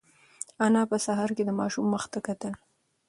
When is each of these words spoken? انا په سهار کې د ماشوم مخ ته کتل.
انا 0.65 0.81
په 0.91 0.97
سهار 1.05 1.29
کې 1.37 1.43
د 1.45 1.51
ماشوم 1.59 1.85
مخ 1.93 2.03
ته 2.13 2.19
کتل. 2.27 2.53